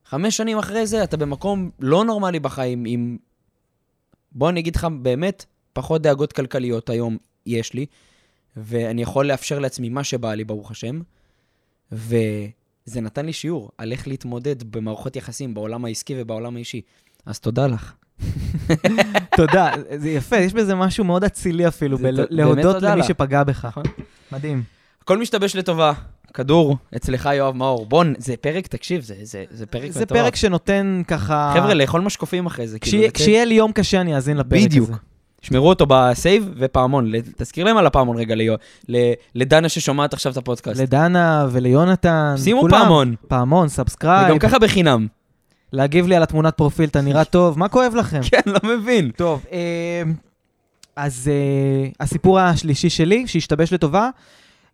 [0.04, 3.16] חמש שנים אחרי זה אתה במקום לא נורמלי בחיים, עם...
[4.32, 7.86] בוא אני אגיד לך באמת, פחות דאגות כלכליות היום יש לי,
[8.56, 11.00] ואני יכול לאפשר לעצמי מה שבא לי, ברוך השם,
[11.92, 12.10] וזה
[13.00, 16.80] נתן לי שיעור על איך להתמודד במערכות יחסים בעולם העסקי ובעולם האישי.
[17.26, 17.92] אז תודה לך.
[19.36, 23.04] תודה, זה יפה, יש בזה משהו מאוד אצילי אפילו, זה ת- באמת בלהודות תודה למי.
[23.04, 23.64] שפגע בך.
[23.64, 23.82] נכון.
[24.32, 24.62] מדהים.
[25.02, 25.92] הכל משתבש לטובה.
[26.34, 27.86] כדור, אצלך יואב מאור.
[27.86, 30.20] בון, זה פרק, תקשיב, זה, זה, זה פרק זה מטורף.
[30.20, 31.52] פרק שנותן ככה...
[31.56, 32.78] חבר'ה, לאכול משקופים אחרי זה.
[32.78, 34.66] כאילו, כשיהיה- זה לי יום קשה, אני אאזין לפרק הזה.
[34.68, 34.90] בדיוק.
[35.42, 37.12] שמרו אותו ב save ופעמון.
[37.36, 38.54] תזכיר להם על הפעמון רגע, ליו-
[38.88, 40.80] ל- לדנה ששומעת עכשיו את הפודקאסט.
[40.80, 42.78] לדנה וליונתן, שימו כולם.
[42.82, 45.06] פעמון, פעמון, subscribe, וגם ככה בחינם.
[45.72, 48.20] להגיב לי על התמונת פרופיל, אתה נראה טוב, מה כואב לכם?
[48.30, 49.10] כן, לא מבין.
[49.16, 50.02] טוב, אה,
[50.96, 54.10] אז אה, הסיפור השלישי שלי, שהשתבש לטובה,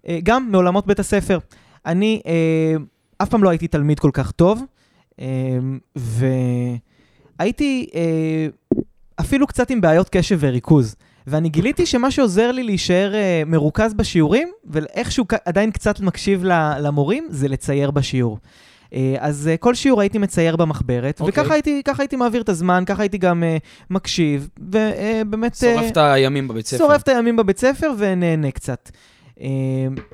[0.08, 1.38] אה, גם מעולמות בית הספר.
[1.86, 2.20] אני
[3.22, 4.62] אף פעם לא הייתי תלמיד כל כך טוב,
[7.38, 7.86] והייתי
[9.20, 10.96] אפילו קצת עם בעיות קשב וריכוז.
[11.26, 16.44] ואני גיליתי שמה שעוזר לי להישאר אה, מרוכז בשיעורים, ואיכשהו עדיין קצת מקשיב
[16.80, 18.38] למורים, זה לצייר בשיעור.
[18.94, 21.42] אה, אז אה, כל שיעור הייתי מצייר במחברת, אוקיי.
[21.42, 23.56] וככה הייתי, הייתי מעביר את הזמן, ככה הייתי גם אה,
[23.90, 25.54] מקשיב, ובאמת...
[25.54, 26.78] שורף את הימים בבית ספר.
[26.78, 28.90] שורף את הימים בבית ספר ונהנה קצת.
[29.40, 29.46] אה,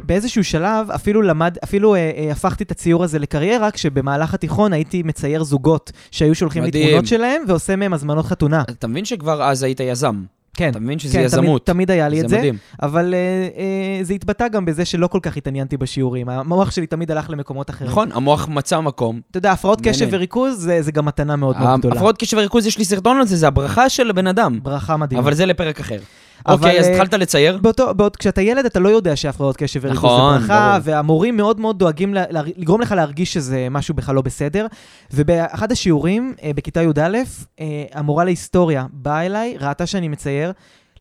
[0.04, 5.02] באיזשהו שלב אפילו למד, אפילו אה, אה, הפכתי את הציור הזה לקריירה, כשבמהלך התיכון הייתי
[5.02, 6.70] מצייר זוגות שהיו שולחים לי.
[6.70, 8.62] תמונות שלהם ועושה מהם הזמנות חתונה.
[8.70, 10.22] אתה מבין שכבר אז היית יזם.
[10.54, 11.66] כן, אתה מבין שזה כן, יזמות.
[11.66, 12.56] תמיד, תמיד היה לי את זה זה, מדהים.
[12.82, 13.18] אבל אה,
[13.98, 16.28] אה, זה התבטא גם בזה שלא כל כך התעניינתי בשיעורים.
[16.28, 17.90] המוח שלי תמיד הלך למקומות אחרים.
[17.90, 19.20] נכון, המוח מצא מקום.
[19.30, 20.08] אתה יודע, הפרעות קשב.
[20.10, 21.94] וריכוז זה, זה גם מתנה מאוד מאוד גדולה.
[21.94, 24.58] הפרעות קשב וריכוז, יש לי סרטון על זה, זה הברכה של הבן אדם.
[24.62, 25.22] ברכה מדהימה.
[25.22, 25.98] אבל זה לפרק אחר.
[26.46, 27.58] אבל, אוקיי, אז אה, התחלת לצייר?
[27.62, 30.96] באותו, באות, כשאתה ילד אתה לא יודע שהפרעות קשב וריכוז נכון, זה ברכה, ברור.
[30.96, 34.66] והמורים מאוד מאוד דואגים לה, לה, לגרום לך להרגיש שזה משהו בכלל לא בסדר.
[35.14, 37.18] ובאחד השיעורים, אה, בכיתה י"א,
[37.60, 40.52] אה, המורה להיסטוריה באה אליי, ראתה שאני מצייר,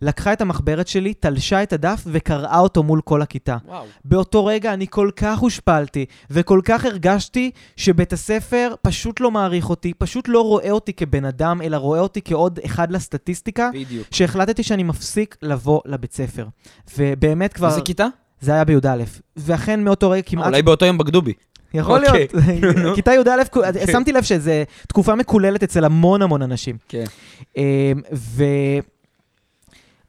[0.02, 3.58] לקחה את המחברת שלי, תלשה את הדף וקראה אותו מול כל הכיתה.
[3.66, 3.86] וואו.
[4.06, 9.94] באותו רגע אני כל כך הושפלתי, וכל כך הרגשתי שבית הספר פשוט לא מעריך אותי,
[9.94, 14.08] פשוט לא רואה אותי כבן אדם, אלא רואה אותי כעוד אחד לסטטיסטיקה, בדיוק.
[14.12, 16.48] שהחלטתי שאני מפסיק לבוא לבית ספר.
[16.98, 17.68] ובאמת כבר...
[17.68, 18.08] איזה כיתה?
[18.42, 19.04] זה היה בי"א.
[19.38, 20.46] ואכן מאותו רגע כמעט...
[20.46, 21.34] אולי באותו יום בגדו בי.
[21.74, 22.28] יכול אוקיי.
[22.34, 22.76] להיות.
[22.84, 22.96] נו.
[22.96, 24.52] כיתה י"א, שמתי לב שזו
[24.88, 26.78] תקופה מקוללת אצל המון המון אנשים.
[26.88, 27.04] כן.
[27.58, 27.64] אמ,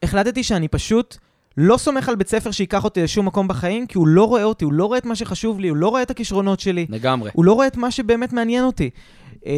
[0.03, 1.17] והחלטתי שאני פשוט
[1.57, 4.65] לא סומך על בית ספר שייקח אותי לשום מקום בחיים, כי הוא לא רואה אותי,
[4.65, 7.31] הוא לא רואה את מה שחשוב לי, הוא לא רואה את הכישרונות שלי, לגמרי.
[7.35, 8.91] הוא לא רואה את מה שבאמת מעניין אותי.
[9.47, 9.53] אמ,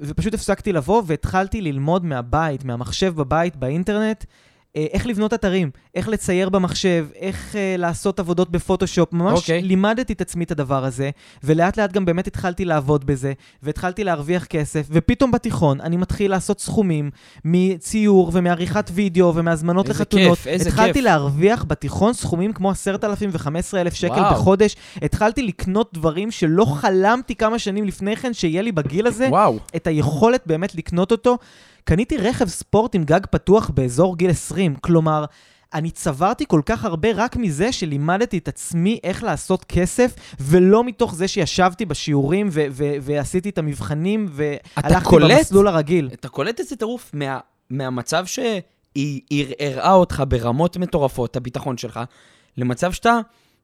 [0.00, 4.28] ופשוט הפסקתי לבוא והתחלתי ללמוד מהבית, מהמחשב בבית, באינטרנט, אה,
[4.92, 9.12] איך לבנות אתרים, איך לצייר במחשב, איך אה, לעשות עבודות בפוטושופ.
[9.12, 9.62] ממש אוקיי.
[9.62, 11.10] לימדתי את עצמי את הדבר הזה,
[11.44, 16.60] ולאט לאט גם באמת התחלתי לעבוד בזה, והתחלתי להרוויח כסף, ופתאום בתיכון אני מתחיל לעשות
[16.60, 17.10] סכומים
[17.44, 20.38] מציור ומעריכת וידאו ומהזמנות איזה לחתונות.
[20.38, 21.04] כיף, איזה התחלתי כיף.
[21.04, 24.34] להרוויח בתיכון סכומים כמו 10,000 ו-15,000 שקל וואו.
[24.34, 24.76] בחודש.
[25.02, 29.28] התחלתי לקנות דברים שלא חלמתי כמה שנים לפני כן שיהיה לי בגיל הזה.
[29.30, 29.58] וואו.
[29.76, 31.38] את היכולת באמת לקנות אותו.
[31.88, 35.24] קניתי רכב ספורט עם גג פתוח באזור גיל 20, כלומר,
[35.74, 41.14] אני צברתי כל כך הרבה רק מזה שלימדתי את עצמי איך לעשות כסף, ולא מתוך
[41.14, 45.38] זה שישבתי בשיעורים ו- ו- ועשיתי את המבחנים והלכתי קולט?
[45.38, 46.10] במסלול הרגיל.
[46.12, 47.38] אתה קולט איזה טירוף מה,
[47.70, 52.00] מהמצב שהיא ערערה אותך ברמות מטורפות, הביטחון שלך,
[52.56, 53.18] למצב שאתה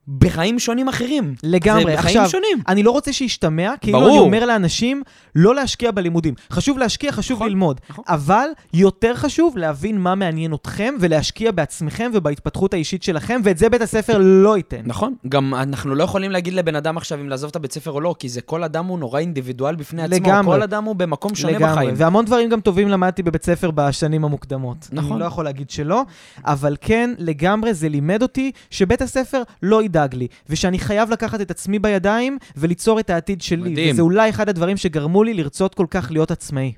[0.09, 1.35] בחיים שונים אחרים.
[1.43, 1.85] לגמרי.
[1.85, 2.59] זה בחיים עכשיו, שונים.
[2.69, 4.11] אני לא רוצה שישתמע, כאילו ברור.
[4.11, 5.03] אני אומר לאנשים
[5.35, 6.35] לא להשקיע בלימודים.
[6.51, 7.81] חשוב להשקיע, חשוב נכון, ללמוד.
[7.91, 8.05] נכון.
[8.09, 13.83] אבל יותר חשוב להבין מה מעניין אתכם ולהשקיע בעצמכם ובהתפתחות האישית שלכם, ואת זה בית
[13.83, 14.81] הספר לא ייתן.
[14.85, 18.01] נכון, גם אנחנו לא יכולים להגיד לבן אדם עכשיו אם לעזוב את הבית ספר או
[18.01, 20.17] לא, כי זה כל אדם הוא נורא אינדיבידואל בפני עצמו.
[20.17, 20.57] לגמרי.
[20.57, 21.95] כל אדם הוא במקום שונה לגמרי, בחיים.
[21.97, 24.89] והמון דברים גם טובים למדתי בבית ספר בשנים המוקדמות.
[24.93, 25.13] נכון.
[25.13, 26.03] אני לא יכול להגיד שלא,
[26.45, 31.51] אבל כן, לגמרי זה לימד אותי שבית הספר לא ידאג לי, ושאני חייב לקחת את
[31.51, 33.71] עצמי בידיים וליצור את העתיד שלי.
[33.71, 33.93] מדהים.
[33.93, 36.73] וזה אולי אחד הדברים שגרמו לי לרצות כל כך להיות עצמאי.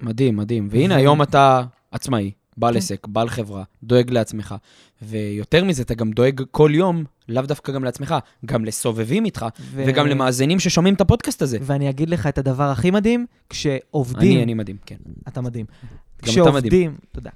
[0.00, 0.68] מדהים, מדהים.
[0.70, 2.78] והנה, היום אתה עצמאי, בעל כן.
[2.78, 4.54] עסק, בעל חברה, דואג לעצמך.
[5.02, 8.14] ויותר מזה, אתה גם דואג כל יום, לאו דווקא גם לעצמך,
[8.46, 11.58] גם לסובבים איתך, ו- וגם למאזינים ששומעים את הפודקאסט הזה.
[11.60, 14.32] ואני אגיד לך את הדבר הכי מדהים, כשעובדים...
[14.32, 14.96] אני, אני מדהים, כן.
[15.28, 15.66] אתה מדהים.
[16.16, 17.30] אתה כשעובדים, תודה.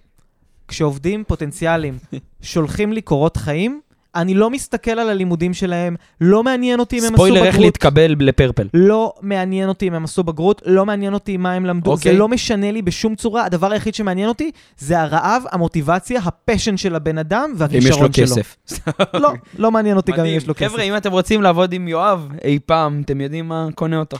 [0.68, 1.98] כשעובדים פוטנציאליים
[2.42, 3.80] שולחים לי קורות חיים,
[4.14, 7.28] אני לא מסתכל על הלימודים שלהם, לא מעניין אותי אם הם עשו בגרות.
[7.28, 8.68] ספוילר איך להתקבל לפרפל.
[8.74, 12.12] לא מעניין אותי אם הם עשו בגרות, לא מעניין אותי מה הם למדו, אוקיי.
[12.12, 16.94] זה לא משנה לי בשום צורה, הדבר היחיד שמעניין אותי זה הרעב, המוטיבציה, הפשן של
[16.94, 18.26] הבן אדם אם יש והכישרון לו שלו.
[18.26, 18.56] כסף.
[19.22, 20.36] לא, לא מעניין אותי גם אם.
[20.36, 20.72] יש לו כסף.
[20.72, 24.16] חבר'ה, אם אתם רוצים לעבוד עם יואב אי פעם, אתם יודעים מה קונה אותו.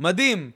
[0.00, 0.50] מדהים.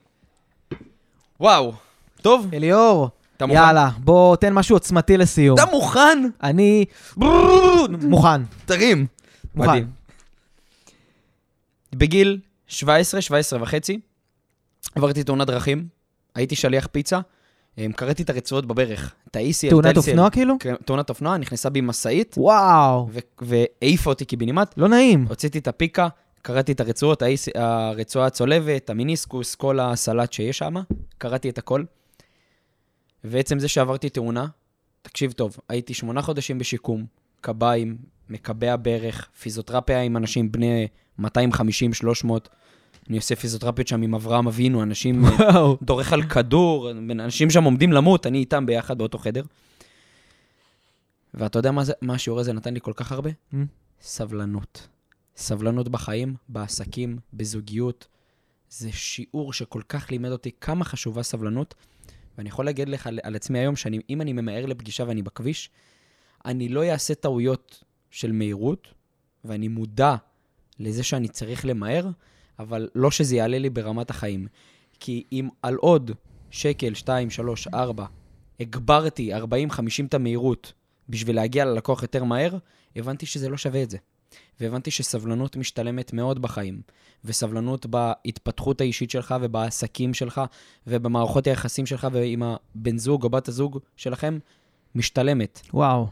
[1.39, 1.73] וואו.
[2.21, 3.59] טוב, אליאור, אתה מוכן?
[3.59, 5.57] יאללה, בוא תן משהו עוצמתי לסיום.
[5.59, 6.29] אתה מוכן?
[6.43, 6.85] אני
[8.01, 8.41] מוכן.
[8.65, 9.05] תרים.
[9.55, 9.69] מוכן.
[9.69, 9.87] מדהים.
[11.95, 13.99] בגיל 17, 17 וחצי,
[14.95, 15.87] עברתי תאונת דרכים,
[16.35, 17.19] הייתי שליח פיצה,
[17.77, 19.97] אמ, קראתי את הרצועות בברך, את ה-ECL, תאונת.
[19.97, 20.55] אופנוע כאילו?
[20.59, 23.09] כן, תאונת אופנוע, נכנסה בי משאית, וואו,
[23.41, 25.25] והעיפה אותי קיבינימט, לא נעים.
[25.29, 26.07] הוצאתי את הפיקה,
[26.41, 27.23] קראתי את הרצועות,
[27.55, 30.73] הרצועה הצולבת, המיניסקוס, כל הסלט שיש שם,
[31.17, 31.83] קראתי את הכל.
[33.27, 34.47] ועצם זה שעברתי תאונה,
[35.01, 37.05] תקשיב טוב, הייתי שמונה חודשים בשיקום,
[37.41, 37.97] קביים,
[38.29, 40.87] מקבע ברך, פיזיותרפיה עם אנשים בני
[41.21, 41.23] 250-300.
[43.09, 45.77] אני עושה פיזיותרפיות שם עם אברהם אבינו, אנשים, אה, וואו.
[45.81, 49.43] דורך על כדור, אנשים שם עומדים למות, אני איתם ביחד באותו חדר.
[51.33, 53.29] ואתה יודע מה, זה, מה השיעור הזה נתן לי כל כך הרבה?
[53.29, 53.55] Mm.
[54.01, 54.87] סבלנות.
[55.37, 58.07] סבלנות בחיים, בעסקים, בזוגיות.
[58.69, 61.75] זה שיעור שכל כך לימד אותי כמה חשובה סבלנות.
[62.37, 65.69] ואני יכול להגיד לך על, על עצמי היום, שאם אני ממהר לפגישה ואני בכביש,
[66.45, 68.87] אני לא אעשה טעויות של מהירות,
[69.45, 70.15] ואני מודע
[70.79, 72.09] לזה שאני צריך למהר,
[72.59, 74.47] אבל לא שזה יעלה לי ברמת החיים.
[74.99, 76.11] כי אם על עוד
[76.51, 78.05] שקל, 2, 3, 4,
[78.59, 79.37] הגברתי 40-50
[80.07, 80.73] את המהירות
[81.09, 82.57] בשביל להגיע ללקוח יותר מהר,
[82.95, 83.97] הבנתי שזה לא שווה את זה.
[84.59, 86.81] והבנתי שסבלנות משתלמת מאוד בחיים,
[87.25, 90.41] וסבלנות בהתפתחות האישית שלך ובעסקים שלך
[90.87, 94.39] ובמערכות היחסים שלך ועם הבן זוג או בת הזוג שלכם,
[94.95, 95.61] משתלמת.
[95.73, 96.07] וואו.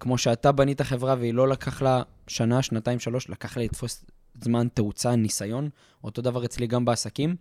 [0.00, 4.04] כמו שאתה בנית חברה והיא לא לקח לה שנה, שנתיים, שלוש, לקח לה לתפוס
[4.42, 5.68] זמן, תאוצה, ניסיון.
[6.04, 7.36] אותו דבר אצלי גם בעסקים.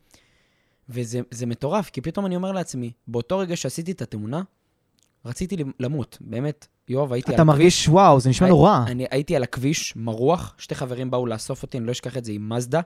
[0.89, 4.41] וזה זה מטורף, כי פתאום אני אומר לעצמי, באותו רגע שעשיתי את התאונה,
[5.25, 6.17] רציתי למות.
[6.21, 8.79] באמת, יואב, הייתי על אתה מרגיש, וואו, זה נשמע הי- נורא.
[8.87, 12.31] אני הייתי על הכביש, מרוח, שתי חברים באו לאסוף אותי, אני לא אשכח את זה,
[12.31, 12.81] עם מזדה.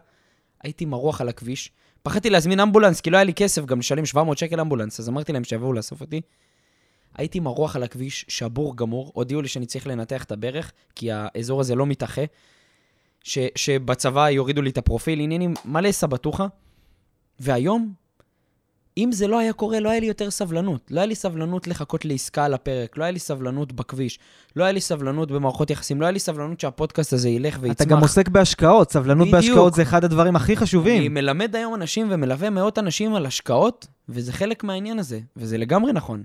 [0.63, 1.71] הייתי מרוח על הכביש.
[2.03, 5.33] פחדתי להזמין אמבולנס, כי לא היה לי כסף גם לשלם 700 שקל אמבולנס, אז אמרתי
[5.33, 6.21] להם שיבואו לאסוף אותי.
[7.17, 11.59] הייתי מרוח על הכביש, שבור גמור, הודיעו לי שאני צריך לנתח את הברך, כי האזור
[11.61, 12.21] הזה לא מתאחה,
[13.23, 16.47] ש, שבצבא יורידו לי את הפרופיל, עניינים מלא סבטוחה.
[17.39, 17.93] והיום,
[18.97, 20.81] אם זה לא היה קורה, לא היה לי יותר סבלנות.
[20.91, 24.19] לא היה לי סבלנות לחכות לעסקה על הפרק, לא היה לי סבלנות בכביש,
[24.55, 27.75] לא היה לי סבלנות במערכות יחסים, לא היה לי סבלנות שהפודקאסט הזה ילך ויצמח.
[27.75, 29.45] אתה גם עוסק בהשקעות, סבלנות בדיוק.
[29.45, 31.13] בהשקעות זה אחד הדברים הכי אני חשובים.
[31.13, 36.23] מלמד היום אנשים ומלווה מאות אנשים על השקעות, וזה חלק מהעניין הזה, וזה לגמרי נכון.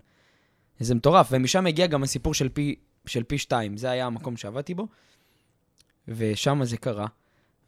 [0.80, 2.74] זה מטורף, ומשם הגיע גם הסיפור של פי,
[3.06, 4.86] של פי שתיים, זה היה המקום שעבדתי בו,
[6.08, 7.06] ושם זה קרה,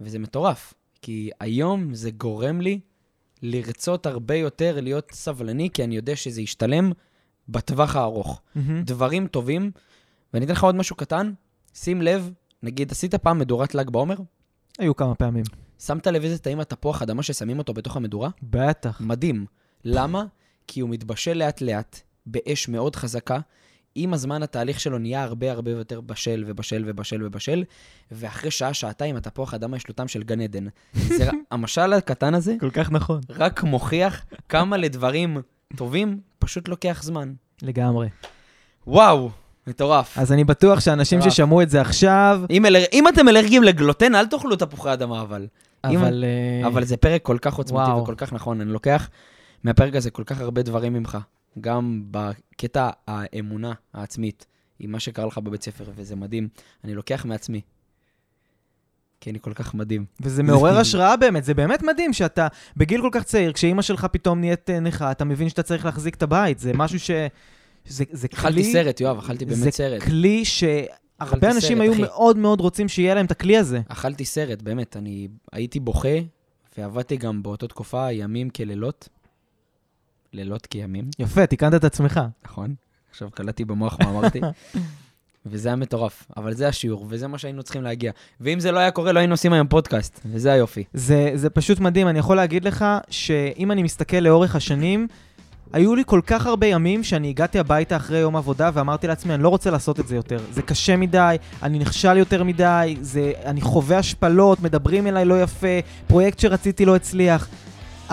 [0.01, 2.81] וזה מטורף, כי היום זה גורם לי
[3.43, 6.93] לרצות הרבה יותר להיות סבלני, כי אני יודע שזה ישתלם
[7.49, 8.41] בטווח הארוך.
[8.55, 8.83] מהמם.
[8.83, 9.71] דברים טובים,
[10.35, 11.33] ואני אתן לך עוד משהו קטן,
[11.75, 12.31] שים לב,
[12.63, 14.17] נגיד, עשית פעם מדורת ל"ג בעומר?
[14.79, 15.45] היו כמה פעמים.
[15.79, 18.31] שמת לב איזה טעים התפוח אדמה ששמים אותו בתוך המדורה?
[18.43, 19.01] בטח.
[19.01, 19.47] מדהים.
[19.85, 20.25] למה?
[20.67, 23.41] כי הוא מתבשל לאט-לאט, באש מאוד חזקה.
[23.95, 27.65] עם הזמן התהליך שלו נהיה הרבה הרבה יותר בשל ובשל ובשל ובשל,
[28.13, 30.67] ואחרי שעה, שעתיים, התפוח אדמה יש לו טעם של גן עדן.
[30.95, 33.21] זה, המשל הקטן הזה כל כך נכון.
[33.31, 35.37] רק מוכיח כמה לדברים
[35.77, 37.33] טובים פשוט לוקח זמן.
[37.63, 38.09] לגמרי.
[38.87, 39.31] וואו,
[39.67, 40.19] מטורף.
[40.19, 41.35] אז אני בטוח שאנשים מטורף.
[41.35, 42.77] ששמעו את זה עכשיו, אם, אל...
[42.93, 45.47] אם אתם אלרגיים לגלוטן, אל תאכלו תפוחי אדמה, אבל.
[45.91, 46.25] אם- אבל...
[46.63, 48.03] אה, אבל זה פרק כל כך עוצמתי וואו.
[48.03, 48.61] וכל כך נכון.
[48.61, 49.09] אני לוקח
[49.65, 51.19] מהפרק הזה כל כך הרבה דברים ממך,
[51.61, 54.47] גם בקטע האמונה העצמית,
[54.79, 56.49] עם מה שקרה לך בבית ספר, וזה מדהים.
[56.85, 57.61] אני לוקח מעצמי.
[59.21, 60.05] כי אני כל כך מדהים.
[60.21, 64.41] וזה מעורר השראה באמת, זה באמת מדהים שאתה בגיל כל כך צעיר, כשאימא שלך פתאום
[64.41, 67.11] נהיית אה, נכה, אתה מבין שאתה צריך להחזיק את הבית, זה משהו ש...
[67.87, 70.03] זה, זה אכלתי כלי, סרט, יואב, אכלתי זה באמת סרט.
[70.03, 70.85] כלי שהרבה
[71.19, 72.03] אכלתי אנשים סרט, היו אחי.
[72.03, 73.81] מאוד מאוד רוצים שיהיה להם את הכלי הזה.
[73.89, 74.97] אכלתי סרט, באמת.
[74.97, 76.19] אני הייתי בוכה,
[76.79, 79.09] ועבדתי גם באותה תקופה ימים כלילות.
[80.35, 81.05] לילות כימים.
[81.19, 82.21] יפה, תיקנת את עצמך.
[82.45, 82.75] נכון?
[83.11, 84.41] עכשיו קלטתי במוח מה אמרתי.
[85.47, 88.13] וזה היה מטורף, אבל זה השיעור, וזה מה שהיינו צריכים להגיע.
[88.41, 90.85] ואם זה לא היה קורה, לא היינו עושים היום פודקאסט, וזה היופי.
[90.95, 95.07] זה, זה פשוט מדהים, אני יכול להגיד לך שאם אני מסתכל לאורך השנים,
[95.73, 99.43] היו לי כל כך הרבה ימים שאני הגעתי הביתה אחרי יום עבודה ואמרתי לעצמי, אני
[99.43, 100.39] לא רוצה לעשות את זה יותר.
[100.53, 105.79] זה קשה מדי, אני נכשל יותר מדי, זה, אני חווה השפלות, מדברים אליי לא יפה,
[106.07, 107.49] פרויקט שרציתי לא הצליח.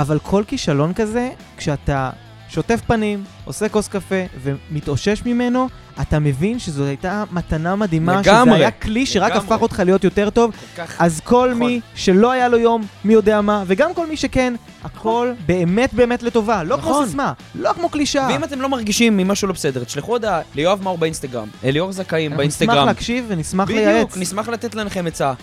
[0.02, 2.10] אבל כל כישלון כזה, כשאתה
[2.50, 5.68] שוטף פנים, עושה כוס קפה ומתאושש ממנו,
[6.02, 9.46] אתה מבין שזו הייתה מתנה מדהימה, שזה לגמרי, היה כלי שרק לגמרי.
[9.46, 10.96] הפך אותך להיות יותר טוב, כך...
[11.02, 11.68] אז כל נכון.
[11.68, 16.24] מי שלא היה לו יום, מי יודע מה, וגם כל מי שכן, הכל באמת באמת
[16.24, 16.64] לטובה.
[16.64, 17.06] לא כמו נכון.
[17.06, 18.28] סיסמה, לא כמו קלישאה.
[18.28, 22.44] ואם אתם לא מרגישים ממשהו לא בסדר, תשלחו הודעה ליואב מאור באינסטגרם, ליאור זכאים אנחנו
[22.44, 22.88] נשמח באינסטגרם.
[22.88, 24.18] להקשיב ונשמח בדיוק, לייעץ.
[24.18, 25.34] נשמח לתת לכם עצה.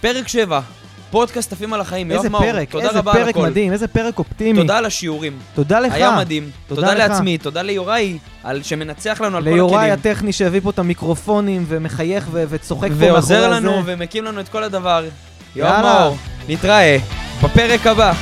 [0.00, 0.60] פרק 7,
[1.12, 3.46] פודקאסט עפים על החיים, יואב איזה מאור, פרק, תודה איזה רבה על פרק הכל.
[3.48, 4.60] מדהים, איזה פרק אופטימי.
[4.60, 5.92] תודה על השיעורים, תודה לך.
[5.92, 6.50] היה מדהים.
[6.66, 6.98] תודה תודה לך.
[7.10, 10.12] לעצמי, תודה ליוראי, על שמנצח לנו על כל ליוראי הכלים.
[10.12, 13.60] הטכני שהביא פה את המיקרופונים ומחייך ו- וצוחק פה מאחורי ועוזר הזה.
[13.60, 15.04] לנו ומקים לנו את כל הדבר.
[15.56, 15.82] יואב.
[15.82, 16.16] מאור,
[16.48, 16.96] נתראה
[17.42, 18.12] בפרק הבא.